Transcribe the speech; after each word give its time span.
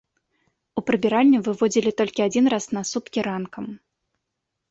У 0.79 0.83
прыбіральню 0.87 1.39
выводзілі 1.47 1.91
толькі 2.01 2.25
адзін 2.27 2.45
раз 2.53 2.65
на 2.79 2.83
суткі 2.95 3.19
ранкам. 3.29 3.65